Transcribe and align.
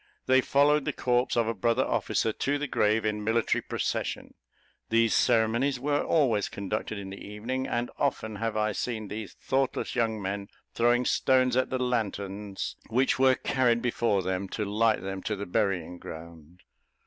They 0.25 0.41
followed 0.41 0.85
the 0.85 0.93
corpse 0.93 1.37
of 1.37 1.47
a 1.47 1.53
brother 1.53 1.85
officer 1.85 2.31
to 2.33 2.57
the 2.57 2.65
grave 2.65 3.05
in 3.05 3.23
military 3.23 3.61
procession. 3.61 4.33
These 4.89 5.13
ceremonies 5.13 5.79
were 5.79 6.03
always 6.03 6.49
conducted 6.49 6.97
in 6.97 7.11
the 7.11 7.23
evening, 7.23 7.67
and 7.67 7.91
often 7.99 8.37
have 8.37 8.57
I 8.57 8.71
seen 8.71 9.09
these 9.09 9.33
thoughtless 9.35 9.93
young 9.93 10.19
men 10.19 10.47
throwing 10.73 11.05
stones 11.05 11.55
at 11.55 11.69
the 11.69 11.77
lanthorns 11.77 12.77
which 12.89 13.19
were 13.19 13.35
carried 13.35 13.83
before 13.83 14.23
them 14.23 14.49
to 14.57 14.65
light 14.65 15.03
them 15.03 15.21
to 15.21 15.35
the 15.35 15.45
burying 15.45 15.99
ground. 15.99 16.61